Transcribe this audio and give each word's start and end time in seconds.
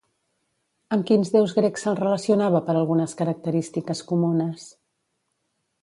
Amb 0.95 1.05
quins 1.09 1.31
déus 1.35 1.53
grecs 1.57 1.85
se'l 1.87 1.99
relacionava 2.01 2.63
per 2.71 2.75
algunes 2.81 3.15
característiques 3.21 4.03
comunes? 4.15 4.69